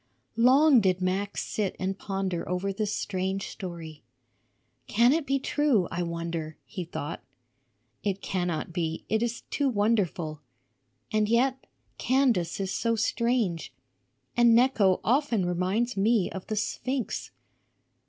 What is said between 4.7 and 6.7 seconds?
"Can it be true, I wonder?"